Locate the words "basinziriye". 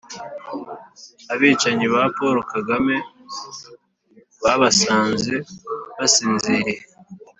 5.97-6.81